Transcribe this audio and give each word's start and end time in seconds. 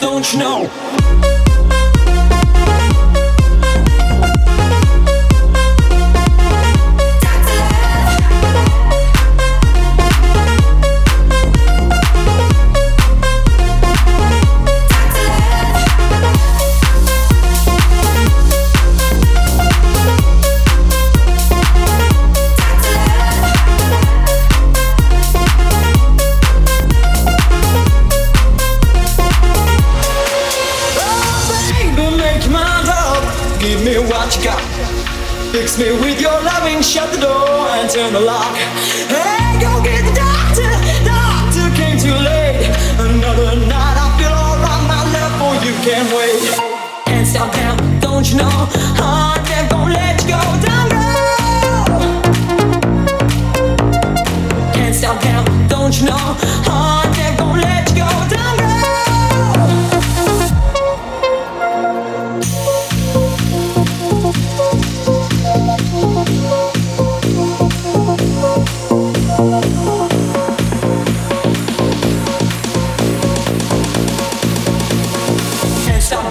don't 0.00 0.32
you 0.32 0.38
know? 0.38 1.07
Fix 35.52 35.78
me 35.78 35.92
with 35.92 36.20
your 36.20 36.40
loving, 36.42 36.80
shut 36.80 37.12
the 37.12 37.20
door 37.20 37.68
and 37.76 37.90
turn 37.90 38.14
the 38.14 38.20
lock. 38.20 38.54
Hey, 38.56 39.60
go 39.60 39.82
get 39.82 40.04
the 40.04 40.14
doctor, 40.14 40.70
doctor 41.04 41.68
came 41.76 41.98
too 41.98 42.14
late. 42.14 42.64
Another 42.98 43.56
night, 43.66 43.96
I 44.00 44.08
feel 44.16 44.32
alright, 44.32 44.82
my 44.88 45.04
love 45.12 45.32
for 45.36 45.54
you 45.66 45.74
can't 45.84 46.08
wait. 46.16 46.40
Can't 47.04 47.26
stop 47.26 47.52
now, 47.56 47.76
don't 48.00 48.30
you 48.30 48.38
know? 48.38 48.68
I'm 48.96 49.42
never 49.44 49.68
gonna 49.68 49.94
let 49.94 50.22
you 50.22 50.28
go. 50.30 50.40
Can't 54.72 54.94
stop 54.94 55.22
now, 55.24 55.44
don't 55.68 56.00
you 56.00 56.06
know? 56.06 56.67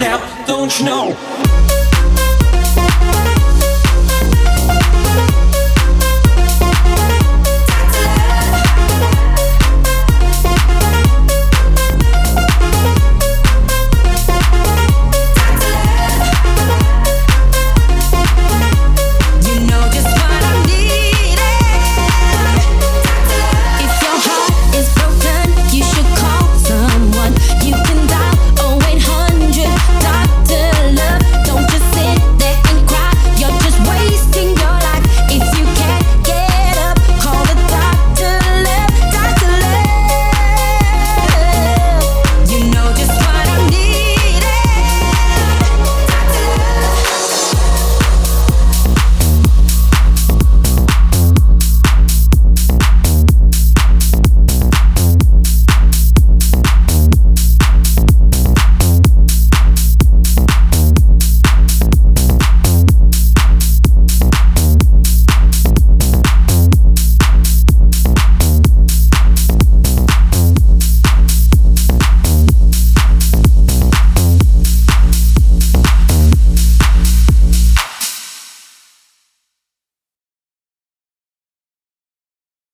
Now, 0.00 0.44
don't 0.46 0.78
you 0.80 0.86
know? 0.86 1.83